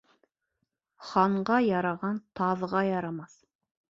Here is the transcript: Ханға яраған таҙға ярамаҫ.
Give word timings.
Ханға 1.09 1.59
яраған 1.65 2.17
таҙға 2.39 2.83
ярамаҫ. 2.91 3.39